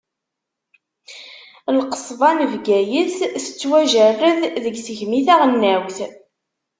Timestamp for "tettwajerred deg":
3.43-4.75